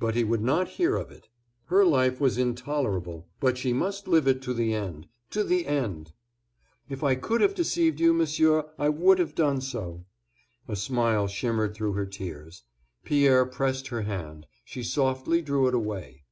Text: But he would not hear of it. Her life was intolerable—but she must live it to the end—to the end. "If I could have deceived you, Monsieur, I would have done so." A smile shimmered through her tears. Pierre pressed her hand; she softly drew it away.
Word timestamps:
But 0.00 0.16
he 0.16 0.24
would 0.24 0.42
not 0.42 0.66
hear 0.66 0.96
of 0.96 1.12
it. 1.12 1.28
Her 1.66 1.84
life 1.84 2.20
was 2.20 2.36
intolerable—but 2.38 3.56
she 3.56 3.72
must 3.72 4.08
live 4.08 4.26
it 4.26 4.42
to 4.42 4.52
the 4.52 4.74
end—to 4.74 5.44
the 5.44 5.68
end. 5.68 6.12
"If 6.88 7.04
I 7.04 7.14
could 7.14 7.40
have 7.40 7.54
deceived 7.54 8.00
you, 8.00 8.12
Monsieur, 8.12 8.64
I 8.80 8.88
would 8.88 9.20
have 9.20 9.36
done 9.36 9.60
so." 9.60 10.06
A 10.66 10.74
smile 10.74 11.28
shimmered 11.28 11.76
through 11.76 11.92
her 11.92 12.06
tears. 12.06 12.64
Pierre 13.04 13.46
pressed 13.46 13.86
her 13.86 14.02
hand; 14.02 14.48
she 14.64 14.82
softly 14.82 15.40
drew 15.40 15.68
it 15.68 15.74
away. 15.76 16.24